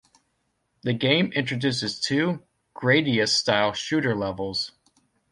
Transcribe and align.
The 0.81 0.93
game 0.93 1.31
introduces 1.33 1.99
two 1.99 2.41
"Gradius"-style 2.75 3.73
shooter 3.75 4.15
levels. 4.15 4.71